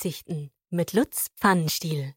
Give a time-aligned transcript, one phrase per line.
[0.00, 2.14] Ansichten mit Lutz Pfannenstiel.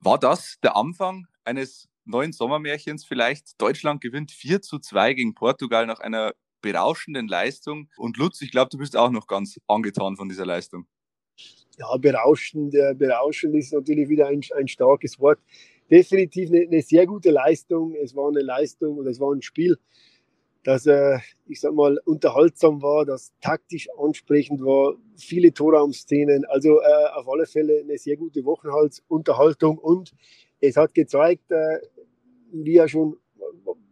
[0.00, 3.60] War das der Anfang eines neuen Sommermärchens vielleicht?
[3.62, 7.88] Deutschland gewinnt 4 zu 2 gegen Portugal nach einer berauschenden Leistung.
[7.96, 10.88] Und Lutz, ich glaube, du bist auch noch ganz angetan von dieser Leistung.
[11.78, 15.38] Ja, berauschend, äh, berauschend ist natürlich wieder ein, ein starkes Wort.
[15.88, 17.94] Definitiv eine, eine, sehr gute Leistung.
[17.94, 19.78] Es war eine Leistung oder es war ein Spiel,
[20.62, 26.44] das, äh, ich sag mal, unterhaltsam war, das taktisch ansprechend war, viele Torraumszenen.
[26.46, 30.12] Also äh, auf alle Fälle eine sehr gute Wochenhaltsunterhaltung und
[30.60, 31.78] es hat gezeigt, äh,
[32.52, 33.16] wie ja schon,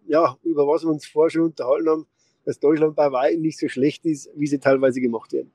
[0.07, 2.07] ja, über was wir uns vorher schon unterhalten haben,
[2.45, 5.53] dass Deutschland bei weitem nicht so schlecht ist, wie sie teilweise gemacht werden.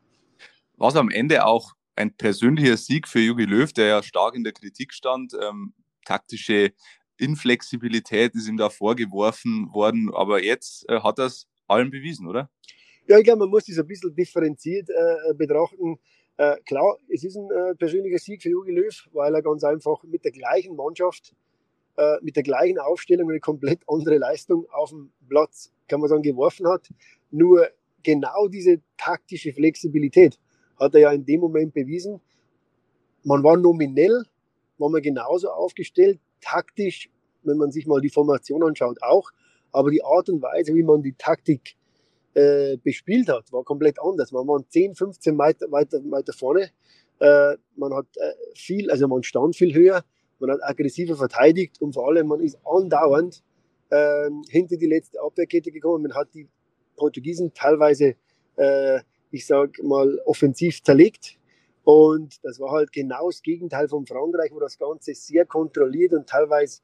[0.77, 4.53] Was am Ende auch ein persönlicher Sieg für Jogi Löw, der ja stark in der
[4.53, 5.33] Kritik stand.
[5.39, 5.73] Ähm,
[6.05, 6.73] taktische
[7.23, 12.49] Inflexibilität ist ihm da vorgeworfen worden, aber jetzt äh, hat er es allen bewiesen, oder?
[13.07, 15.99] Ja, ich glaube, man muss das ein bisschen differenziert äh, betrachten.
[16.37, 20.03] Äh, klar, es ist ein äh, persönlicher Sieg für Jogi Löw, weil er ganz einfach
[20.03, 21.35] mit der gleichen Mannschaft,
[21.97, 26.23] äh, mit der gleichen Aufstellung eine komplett andere Leistung auf dem Platz, kann man sagen,
[26.23, 26.89] geworfen hat.
[27.29, 27.69] Nur
[28.03, 30.39] genau diese taktische Flexibilität
[30.79, 32.19] hat er ja in dem Moment bewiesen.
[33.23, 34.23] Man war nominell,
[34.77, 37.09] war man genauso aufgestellt, taktisch,
[37.43, 39.31] wenn man sich mal die Formation anschaut, auch.
[39.71, 41.75] Aber die Art und Weise, wie man die Taktik
[42.33, 44.31] äh, bespielt hat, war komplett anders.
[44.31, 46.69] Man war 10, 15 Meter weiter, weiter vorne.
[47.19, 50.03] Äh, man hat äh, viel, also man stand viel höher,
[50.39, 53.43] man hat aggressiver verteidigt und vor allem man ist andauernd
[53.91, 56.03] ähm, hinter die letzte Abwehrkette gekommen.
[56.03, 56.47] Man hat die
[56.95, 58.15] Portugiesen teilweise
[58.55, 58.99] äh,
[59.33, 61.37] ich sag mal, offensiv zerlegt.
[61.83, 66.29] Und das war halt genau das Gegenteil von Frankreich, wo das Ganze sehr kontrolliert und
[66.29, 66.81] teilweise,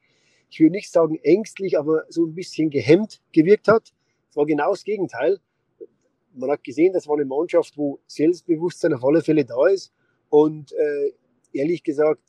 [0.50, 3.94] ich würde nicht sagen ängstlich, aber so ein bisschen gehemmt gewirkt hat.
[4.30, 5.40] Es war genau das Gegenteil.
[6.34, 9.92] Man hat gesehen, das war eine Mannschaft, wo Selbstbewusstsein auf alle Fälle da ist.
[10.30, 11.12] Und äh,
[11.54, 12.22] ehrlich gesagt,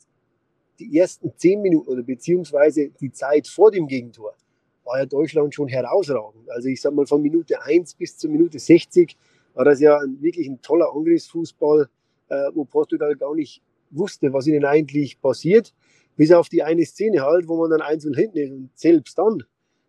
[0.79, 4.35] die ersten zehn Minuten oder beziehungsweise die Zeit vor dem Gegentor
[4.83, 6.49] war ja Deutschland schon herausragend.
[6.49, 9.15] Also ich sag mal von Minute 1 bis zur Minute 60
[9.53, 11.89] war das ja ein, wirklich ein toller Angriffsfußball,
[12.29, 13.61] äh, wo Portugal gar nicht
[13.91, 15.73] wusste, was ihnen eigentlich passiert.
[16.21, 18.51] Bis auf die eine Szene halt, wo man dann einzeln hinten ist.
[18.51, 19.41] Und selbst dann,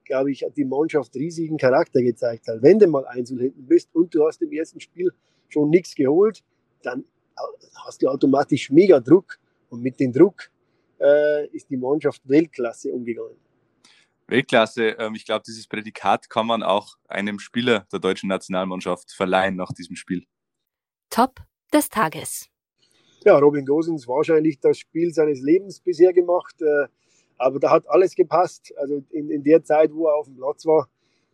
[0.07, 2.47] glaube ich, hat die Mannschaft riesigen Charakter gezeigt.
[2.49, 2.63] Halt.
[2.63, 5.13] Wenn du mal einzeln hinten bist und du hast im ersten Spiel
[5.51, 6.43] schon nichts geholt,
[6.83, 7.05] dann
[7.85, 9.39] hast du automatisch mega Druck.
[9.69, 10.51] Und mit dem Druck
[10.99, 13.37] äh, ist die Mannschaft Weltklasse umgegangen.
[14.27, 14.97] Weltklasse.
[14.99, 19.73] Ähm, ich glaube, dieses Prädikat kann man auch einem Spieler der deutschen Nationalmannschaft verleihen nach
[19.75, 20.25] diesem Spiel.
[21.11, 21.43] Top
[21.75, 22.52] des Tages.
[23.25, 26.61] Ja, Robin Gosens wahrscheinlich das Spiel seines Lebens bisher gemacht.
[26.61, 26.87] Äh,
[27.39, 28.73] aber da hat alles gepasst.
[28.77, 30.89] Also in, in der Zeit, wo er auf dem Platz war,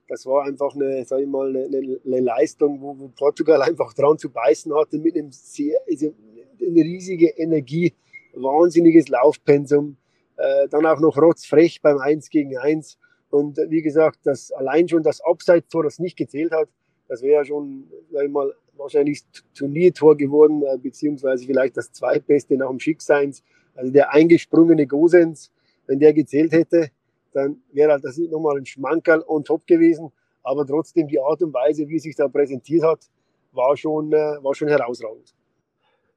[0.09, 4.19] das war einfach eine, sag ich mal, eine, eine Leistung, wo, wo, Portugal einfach dran
[4.19, 6.13] zu beißen hatte mit einem sehr, also
[6.61, 7.95] eine riesige Energie,
[8.35, 9.97] wahnsinniges Laufpensum
[10.37, 12.99] äh, dann auch noch rotzfrech beim 1 gegen 1.
[13.31, 16.69] Und wie gesagt, das, allein schon das Abseits-Tor, das nicht gezählt hat,
[17.09, 17.91] das wäre schon
[18.29, 19.23] mal, wahrscheinlich
[19.55, 23.43] Turniertor geworden, äh, beziehungsweise vielleicht das zweitbeste nach dem Schickseins.
[23.75, 25.53] Also der eingesprungene Gosens,
[25.87, 26.91] wenn der gezählt hätte,
[27.33, 30.11] dann wäre halt das nochmal ein Schmankerl on top gewesen.
[30.43, 33.11] Aber trotzdem die Art und Weise, wie sich da präsentiert hat,
[33.53, 35.35] war schon, äh, war schon herausragend.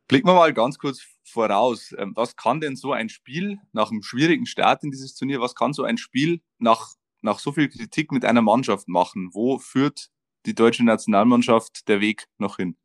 [0.07, 1.93] Blicken wir mal ganz kurz voraus.
[1.97, 5.55] Ähm, was kann denn so ein Spiel nach einem schwierigen Start in dieses Turnier, was
[5.55, 9.29] kann so ein Spiel nach, nach so viel Kritik mit einer Mannschaft machen?
[9.33, 10.09] Wo führt
[10.45, 12.75] die deutsche Nationalmannschaft der Weg noch hin?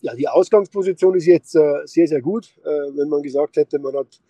[0.00, 2.56] Ja, die Ausgangsposition ist jetzt äh, sehr, sehr gut.
[2.64, 4.20] Äh, wenn man gesagt hätte, man hat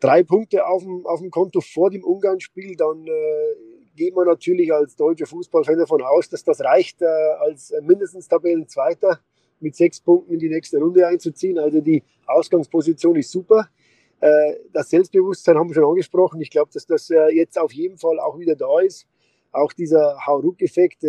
[0.00, 3.10] drei Punkte auf dem, auf dem Konto vor dem Ungarn-Spiel, dann äh,
[3.94, 9.20] geht man natürlich als deutscher Fußballfan davon aus, dass das reicht, äh, als mindestens Tabellenzweiter
[9.60, 11.58] mit sechs Punkten in die nächste Runde einzuziehen.
[11.58, 13.68] Also die Ausgangsposition ist super.
[14.20, 16.40] Äh, das Selbstbewusstsein haben wir schon angesprochen.
[16.40, 19.06] Ich glaube, dass das äh, jetzt auf jeden Fall auch wieder da ist.
[19.54, 21.04] Auch dieser Hauruck-Effekt,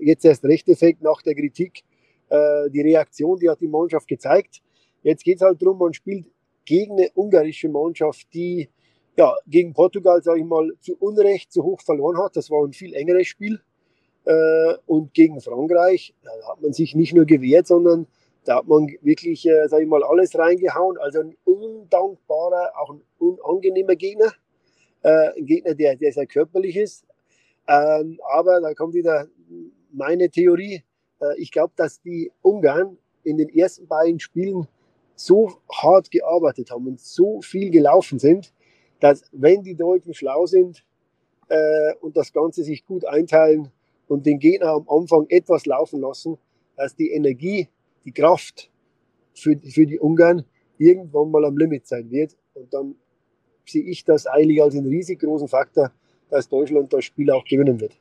[0.00, 1.82] jetzt erst Recht-Effekt nach der Kritik,
[2.30, 4.62] äh, die Reaktion, die hat die Mannschaft gezeigt.
[5.02, 6.26] Jetzt geht es halt darum, man spielt
[6.64, 8.68] gegen eine ungarische Mannschaft, die
[9.16, 12.36] ja, gegen Portugal, sage ich mal, zu Unrecht zu hoch verloren hat.
[12.36, 13.60] Das war ein viel engeres Spiel.
[14.24, 18.06] Äh, und gegen Frankreich da hat man sich nicht nur gewehrt, sondern
[18.44, 20.98] da hat man wirklich, äh, sage ich mal, alles reingehauen.
[20.98, 24.32] Also ein undankbarer, auch ein unangenehmer Gegner.
[25.02, 27.06] Ein Gegner, der, der sehr körperlich ist.
[27.70, 29.28] Ähm, aber da kommt wieder
[29.92, 30.82] meine Theorie.
[31.20, 34.66] Äh, ich glaube, dass die Ungarn in den ersten beiden Spielen
[35.14, 38.52] so hart gearbeitet haben und so viel gelaufen sind,
[38.98, 40.84] dass wenn die Deutschen schlau sind
[41.48, 43.70] äh, und das Ganze sich gut einteilen,
[44.10, 46.36] und den Gegner am Anfang etwas laufen lassen,
[46.76, 47.68] dass die Energie,
[48.04, 48.70] die Kraft
[49.34, 50.44] für, für die Ungarn
[50.78, 52.36] irgendwann mal am Limit sein wird.
[52.54, 52.96] Und dann
[53.64, 55.92] sehe ich das eigentlich als einen riesig großen Faktor,
[56.30, 57.96] dass Deutschland das Spiel auch gewinnen wird.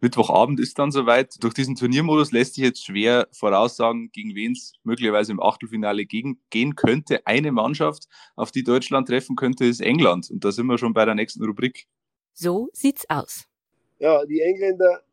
[0.00, 1.42] Mittwochabend ist dann soweit.
[1.42, 6.38] Durch diesen Turniermodus lässt sich jetzt schwer voraussagen, gegen wen es möglicherweise im Achtelfinale gegen,
[6.50, 7.26] gehen könnte.
[7.26, 8.06] Eine Mannschaft,
[8.36, 10.30] auf die Deutschland treffen könnte, ist England.
[10.30, 11.86] Und da sind wir schon bei der nächsten Rubrik.
[12.34, 13.46] So sieht's aus.
[13.98, 15.04] Ja, die Engländer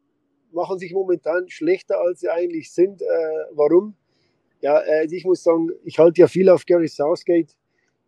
[0.51, 3.01] machen sich momentan schlechter, als sie eigentlich sind.
[3.01, 3.06] Äh,
[3.54, 3.95] warum?
[4.60, 7.56] Ja, also ich muss sagen, ich halte ja viel auf Gary Southgate.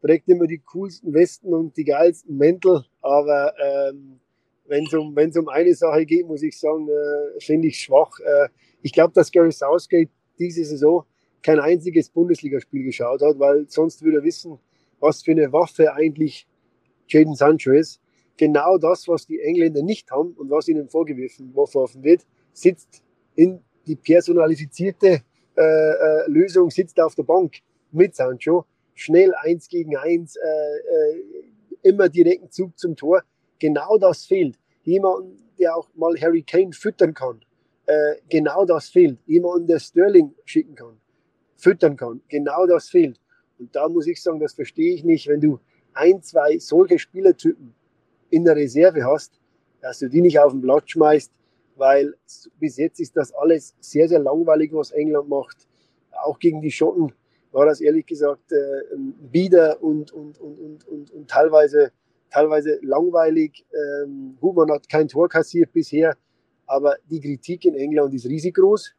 [0.03, 2.83] Trägt immer die coolsten Westen und die geilsten Mäntel.
[3.01, 4.19] Aber ähm,
[4.65, 8.19] wenn es um, um eine Sache geht, muss ich sagen, äh, finde ich schwach.
[8.19, 8.49] Äh,
[8.81, 11.05] ich glaube, dass Gary Southgate diese Saison
[11.41, 14.59] kein einziges Bundesligaspiel geschaut hat, weil sonst würde er wissen,
[14.99, 16.47] was für eine Waffe eigentlich
[17.07, 18.01] Jaden Sancho ist.
[18.37, 23.03] Genau das, was die Engländer nicht haben und was ihnen vorgeworfen wird, sitzt
[23.35, 25.21] in die personalifizierte
[25.55, 27.57] äh, äh, Lösung, sitzt auf der Bank
[27.91, 28.65] mit Sancho.
[28.95, 31.23] Schnell eins gegen eins, äh, äh,
[31.81, 33.23] immer direkten Zug zum Tor.
[33.59, 37.41] Genau das fehlt jemanden, der auch mal Harry Kane füttern kann.
[37.85, 39.19] Äh, genau das fehlt.
[39.25, 40.99] Jemanden, der Sterling schicken kann,
[41.57, 42.21] füttern kann.
[42.29, 43.19] Genau das fehlt.
[43.59, 45.59] Und da muss ich sagen, das verstehe ich nicht, wenn du
[45.93, 47.73] ein, zwei solche Spielertypen
[48.29, 49.39] in der Reserve hast,
[49.81, 51.31] dass du die nicht auf den Platz schmeißt,
[51.75, 52.15] weil
[52.59, 55.67] bis jetzt ist das alles sehr, sehr langweilig, was England macht.
[56.11, 57.13] Auch gegen die Schotten
[57.53, 58.57] war das ehrlich gesagt äh,
[59.31, 61.91] bieder und, und, und, und, und, und teilweise
[62.33, 63.65] teilweise langweilig.
[63.73, 66.17] Ähm, Human hat kein Tor kassiert bisher,
[66.65, 68.93] aber die Kritik in England ist riesig groß.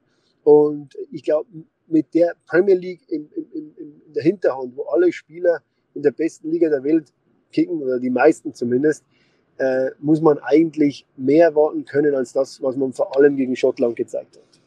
[0.45, 1.49] Und ich glaube,
[1.89, 5.61] mit der Premier League in, in, in, der Hinterhand, wo alle Spieler
[5.95, 7.13] in der besten Liga der Welt
[7.53, 9.05] kicken, oder die meisten zumindest,
[9.59, 13.97] äh, muss man eigentlich mehr erwarten können als das, was man vor allem gegen Schottland
[13.97, 14.61] gezeigt hat.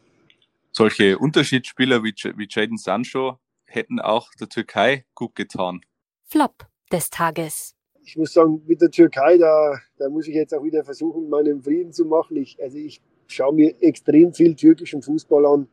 [0.72, 5.81] Solche Unterschiedsspieler wie, wie Jaden Sancho hätten auch der Türkei gut getan.
[6.24, 7.78] Flop des Tages
[8.08, 11.62] ich muss sagen, mit der Türkei, da, da muss ich jetzt auch wieder versuchen, meinen
[11.62, 12.38] Frieden zu machen.
[12.38, 15.68] Ich, also ich schaue mir extrem viel türkischen Fußball an.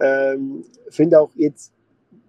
[0.00, 1.74] Ähm, Finde auch jetzt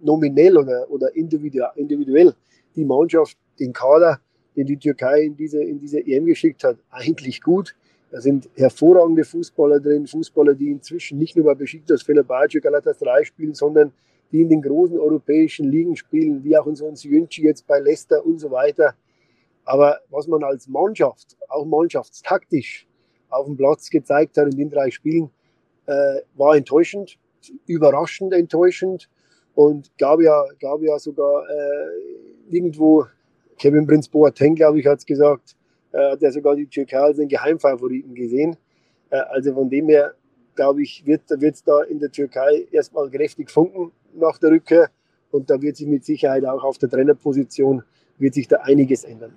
[0.00, 2.34] nominell oder, oder individuell
[2.76, 4.20] die Mannschaft, den Kader,
[4.54, 7.74] den die Türkei in diese, in diese EM geschickt hat, eigentlich gut.
[8.16, 13.52] Da sind hervorragende Fußballer drin, Fußballer, die inzwischen nicht nur bei Besiktas, Fenerbahce, Galatasaray spielen,
[13.52, 13.92] sondern
[14.32, 18.38] die in den großen europäischen Ligen spielen, wie auch ein Syunchi jetzt bei Leicester und
[18.38, 18.94] so weiter.
[19.66, 22.86] Aber was man als Mannschaft, auch mannschaftstaktisch
[23.28, 25.28] auf dem Platz gezeigt hat in den drei Spielen,
[25.84, 27.18] äh, war enttäuschend,
[27.66, 29.10] überraschend enttäuschend
[29.54, 33.04] und gab ja, gab ja sogar äh, irgendwo,
[33.58, 35.54] Kevin Prince Boateng, glaube ich, hat es gesagt,
[35.96, 38.56] äh, hat er sogar die Türkei als den Geheimfavoriten gesehen.
[39.10, 40.14] Äh, also von dem her,
[40.54, 44.90] glaube ich, wird es da in der Türkei erstmal kräftig funken nach der Rückkehr
[45.30, 47.82] und da wird sich mit Sicherheit auch auf der Trainerposition
[48.18, 49.36] wird sich da einiges ändern.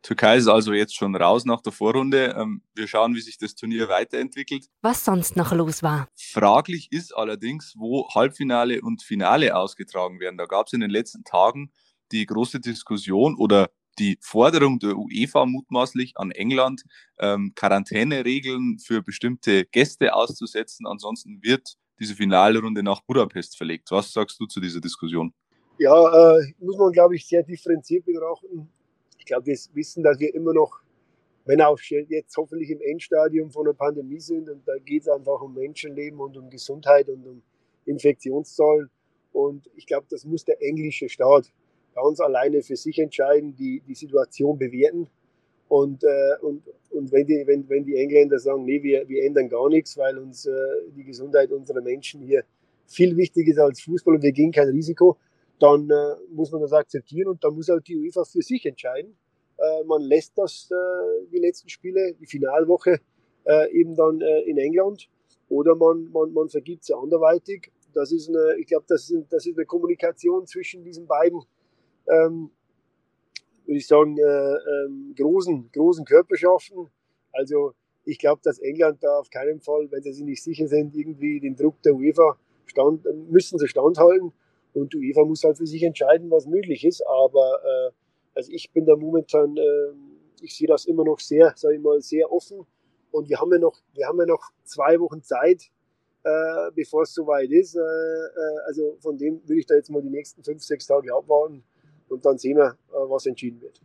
[0.00, 2.34] Türkei ist also jetzt schon raus nach der Vorrunde.
[2.38, 4.66] Ähm, wir schauen, wie sich das Turnier weiterentwickelt.
[4.82, 6.08] Was sonst noch los war.
[6.14, 10.36] Fraglich ist allerdings, wo Halbfinale und Finale ausgetragen werden.
[10.36, 11.72] Da gab es in den letzten Tagen
[12.12, 16.84] die große Diskussion oder die Forderung der UEFA mutmaßlich an England,
[17.18, 20.86] ähm, Quarantäneregeln für bestimmte Gäste auszusetzen.
[20.86, 23.90] Ansonsten wird diese Finalrunde nach Budapest verlegt.
[23.90, 25.32] Was sagst du zu dieser Diskussion?
[25.78, 28.68] Ja, äh, muss man, glaube ich, sehr differenziert betrachten
[29.24, 30.82] ich glaube, wir wissen, dass wir immer noch,
[31.46, 35.40] wenn auch jetzt hoffentlich im Endstadium von der Pandemie sind, und da geht es einfach
[35.40, 37.42] um Menschenleben und um Gesundheit und um
[37.86, 38.90] Infektionszahlen.
[39.32, 41.50] Und ich glaube, das muss der englische Staat
[41.94, 45.08] ganz alleine für sich entscheiden, die, die Situation bewerten.
[45.68, 49.48] Und, äh, und, und wenn, die, wenn, wenn die Engländer sagen, nee, wir, wir ändern
[49.48, 50.52] gar nichts, weil uns äh,
[50.96, 52.44] die Gesundheit unserer Menschen hier
[52.86, 55.16] viel wichtiger ist als Fußball und wir gehen kein Risiko,
[55.58, 59.16] dann äh, muss man das akzeptieren und dann muss halt die UEFA für sich entscheiden.
[59.56, 63.00] Äh, man lässt das, äh, die letzten Spiele, die Finalwoche
[63.44, 65.08] äh, eben dann äh, in England
[65.48, 67.70] oder man, man, man vergibt sie anderweitig.
[67.92, 71.40] Das ist eine, ich glaube, das, ist, das ist eine Kommunikation zwischen diesen beiden,
[72.08, 72.50] ähm,
[73.66, 76.90] würde ich sagen, äh, ähm, großen, großen Körperschaften.
[77.32, 80.94] Also ich glaube, dass England da auf keinen Fall, wenn sie sich nicht sicher sind,
[80.94, 84.32] irgendwie den Druck der UEFA stand, müssen sie standhalten.
[84.74, 87.02] Und die UEFA muss halt für sich entscheiden, was möglich ist.
[87.06, 87.90] Aber äh,
[88.34, 89.92] also ich bin da momentan, äh,
[90.42, 92.66] ich sehe das immer noch sehr, sage ich mal, sehr offen.
[93.10, 95.70] Und wir haben ja noch, wir haben ja noch zwei Wochen Zeit,
[96.24, 97.76] äh, bevor es soweit ist.
[97.76, 101.14] Äh, äh, also von dem würde ich da jetzt mal die nächsten fünf, sechs Tage
[101.14, 101.64] abwarten
[102.08, 103.80] und dann sehen wir, äh, was entschieden wird.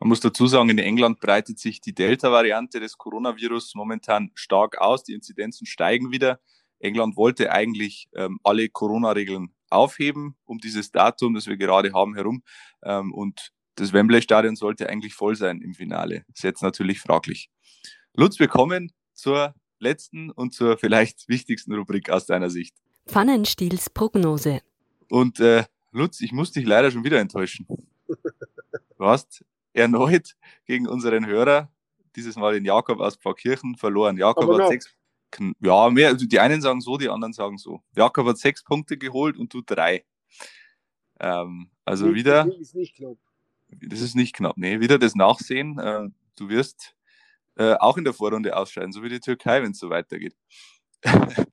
[0.00, 5.02] Man muss dazu sagen, in England breitet sich die Delta-Variante des Coronavirus momentan stark aus.
[5.02, 6.38] Die Inzidenzen steigen wieder.
[6.78, 12.42] England wollte eigentlich ähm, alle Corona-Regeln aufheben um dieses Datum, das wir gerade haben, herum.
[12.84, 16.24] Ähm, und das Wembley-Stadion sollte eigentlich voll sein im Finale.
[16.32, 17.50] Ist jetzt natürlich fraglich.
[18.14, 22.76] Lutz, wir kommen zur letzten und zur vielleicht wichtigsten Rubrik aus deiner Sicht.
[23.06, 24.60] Pfannenstiels Prognose.
[25.08, 27.66] Und äh, Lutz, ich muss dich leider schon wieder enttäuschen.
[28.06, 31.70] Du hast erneut gegen unseren Hörer,
[32.16, 34.16] dieses Mal den Jakob aus Pfarrkirchen, verloren.
[34.16, 34.94] Jakob hat sechs,
[35.60, 37.82] ja, mehr, also die einen sagen so, die anderen sagen so.
[37.94, 40.04] Jakob hat sechs Punkte geholt und du drei.
[41.20, 43.16] Ähm, also Nicht- wieder, Ist nicht knapp.
[43.68, 45.78] das ist nicht knapp, nee, wieder das Nachsehen.
[45.78, 46.94] Äh, du wirst
[47.56, 50.36] äh, auch in der Vorrunde ausscheiden, so wie die Türkei, wenn es so weitergeht.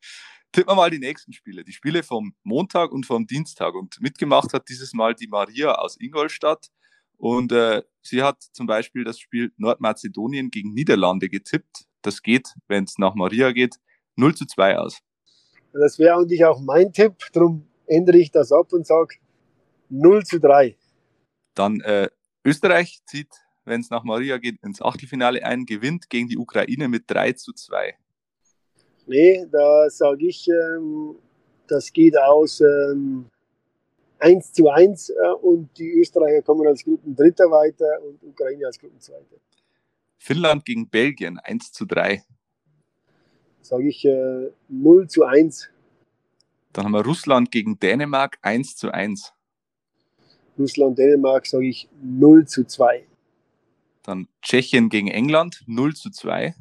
[0.55, 1.65] Tippen wir mal die nächsten Spiele.
[1.65, 3.75] Die Spiele vom Montag und vom Dienstag.
[3.75, 6.69] Und mitgemacht hat dieses Mal die Maria aus Ingolstadt.
[7.17, 11.83] Und äh, sie hat zum Beispiel das Spiel Nordmazedonien gegen Niederlande getippt.
[12.01, 13.75] Das geht, wenn es nach Maria geht,
[14.15, 15.01] 0 zu 2 aus.
[15.73, 17.15] Das wäre eigentlich auch mein Tipp.
[17.33, 19.15] Darum ändere ich das ab und sage
[19.89, 20.77] 0 zu 3.
[21.53, 22.07] Dann äh,
[22.45, 27.11] Österreich zieht, wenn es nach Maria geht, ins Achtelfinale ein, gewinnt gegen die Ukraine mit
[27.11, 27.97] 3 zu 2.
[29.07, 31.15] Nee, da sage ich, ähm,
[31.67, 33.25] das geht aus ähm,
[34.19, 39.35] 1 zu 1 äh, und die Österreicher kommen als Gruppendritter weiter und Ukraine als Gruppenzweiter.
[40.17, 42.23] Finnland gegen Belgien 1 zu 3.
[43.61, 45.69] Sage ich äh, 0 zu 1.
[46.73, 49.33] Dann haben wir Russland gegen Dänemark 1 zu 1.
[50.57, 53.05] Russland, Dänemark sage ich 0 zu 2.
[54.03, 56.55] Dann Tschechien gegen England 0 zu 2.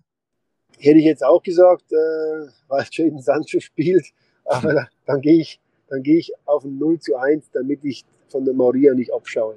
[0.79, 4.07] Hätte ich jetzt auch gesagt, äh, weil Jaden Sancho spielt,
[4.45, 8.05] aber da, dann gehe ich, dann gehe ich auf ein 0 zu 1, damit ich
[8.29, 9.57] von der Maria nicht abschaue.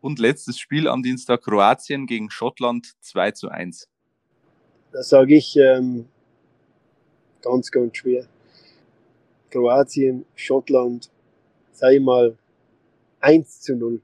[0.00, 3.88] Und letztes Spiel am Dienstag Kroatien gegen Schottland 2 zu 1.
[4.92, 6.06] Da sage ich ähm,
[7.42, 8.26] ganz, ganz schwer.
[9.50, 11.10] Kroatien, Schottland,
[11.92, 12.36] ich mal
[13.20, 14.00] 1 zu 0.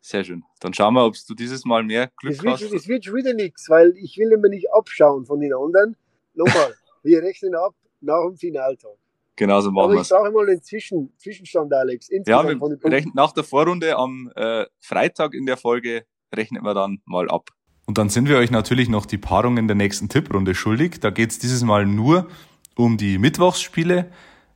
[0.00, 0.44] Sehr schön.
[0.64, 2.72] Dann schauen wir, ob du dieses Mal mehr Glück Das wird, hast.
[2.72, 5.94] das wird schon wieder nichts, weil ich will immer nicht abschauen von den anderen.
[6.32, 8.92] Nochmal, wir rechnen ab nach dem Finaltag.
[9.36, 10.08] Genauso machen Aber wir ich es.
[10.08, 12.08] brauche mal den Zwischen, Zwischenstand, Alex.
[12.10, 12.88] Ja, wir von den Punkten.
[12.88, 17.50] rechnen nach der Vorrunde am äh, Freitag in der Folge rechnen wir dann mal ab.
[17.84, 20.98] Und dann sind wir euch natürlich noch die Paarungen der nächsten Tipprunde schuldig.
[20.98, 22.26] Da geht es dieses Mal nur
[22.74, 24.10] um die Mittwochsspiele.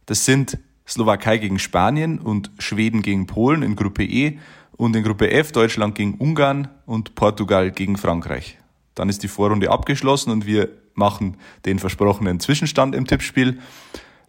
[0.07, 4.39] Das sind Slowakei gegen Spanien und Schweden gegen Polen in Gruppe E
[4.77, 8.59] und in Gruppe F Deutschland gegen Ungarn und Portugal gegen Frankreich.
[8.95, 13.59] Dann ist die Vorrunde abgeschlossen und wir machen den versprochenen Zwischenstand im Tippspiel.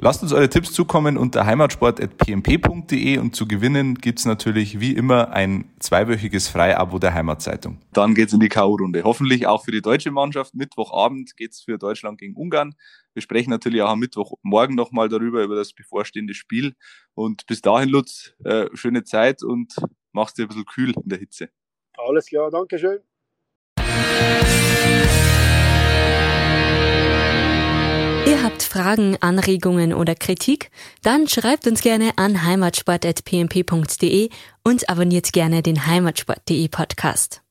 [0.02, 5.66] Lasst uns eure Tipps zukommen unter heimatsport.pmp.de und zu gewinnen gibt's natürlich wie immer ein
[5.80, 7.80] zweiwöchiges Freiabo der Heimatzeitung.
[7.92, 9.04] Dann geht's in die K.O.-Runde.
[9.04, 10.56] Hoffentlich auch für die deutsche Mannschaft.
[10.56, 12.76] Mittwochabend geht's für Deutschland gegen Ungarn.
[13.20, 16.74] Wir sprechen natürlich auch am Mittwochmorgen nochmal darüber, über das bevorstehende Spiel.
[17.16, 19.76] Und bis dahin, Lutz, äh, schöne Zeit und
[20.14, 21.50] mach's dir ein bisschen kühl in der Hitze.
[21.98, 23.00] Alles klar, danke schön.
[28.26, 30.72] Ihr habt Fragen, Anregungen oder Kritik?
[31.04, 34.30] Dann schreibt uns gerne an heimatsport.pmp.de
[34.64, 37.44] und abonniert gerne den heimatsport.de Podcast.